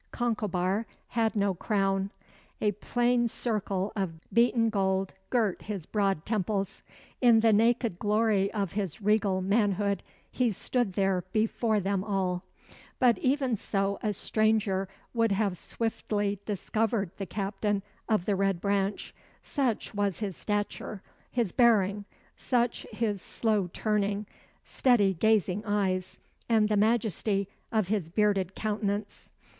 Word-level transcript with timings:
Concobar 0.11 0.87
had 1.09 1.35
no 1.35 1.53
crown. 1.53 2.09
A 2.59 2.71
plain 2.71 3.27
circle 3.27 3.93
of 3.95 4.19
beaten 4.33 4.71
gold 4.71 5.13
girt 5.29 5.61
his 5.61 5.85
broad 5.85 6.25
temples. 6.25 6.81
In 7.21 7.41
the 7.41 7.53
naked 7.53 7.99
glory 7.99 8.51
of 8.51 8.71
his 8.73 8.99
regal 8.99 9.43
manhood 9.43 10.01
he 10.31 10.49
stood 10.49 10.93
there 10.93 11.23
before 11.33 11.79
them 11.79 12.03
all, 12.03 12.41
but 12.97 13.19
even 13.19 13.55
so 13.55 13.99
a 14.01 14.11
stranger 14.11 14.89
would 15.13 15.31
have 15.33 15.55
swiftly 15.55 16.39
discovered 16.47 17.11
the 17.19 17.27
captain 17.27 17.83
of 18.09 18.25
the 18.25 18.35
Red 18.35 18.59
Branch; 18.59 19.13
such 19.43 19.93
was 19.93 20.17
his 20.17 20.35
stature, 20.35 21.03
his 21.29 21.51
bearing, 21.51 22.05
such 22.35 22.87
his 22.91 23.21
slow 23.21 23.69
turning, 23.71 24.25
steady 24.65 25.13
gazing 25.13 25.61
eyes 25.63 26.17
and 26.49 26.69
the 26.69 26.75
majesty 26.75 27.47
of 27.71 27.89
his 27.89 28.09
bearded 28.09 28.55
countenance. 28.55 29.29